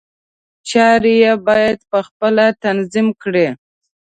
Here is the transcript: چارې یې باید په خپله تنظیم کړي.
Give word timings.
چارې 0.69 1.13
یې 1.23 1.33
باید 1.47 1.79
په 1.91 1.99
خپله 2.07 2.45
تنظیم 2.63 3.07
کړي. 3.21 3.47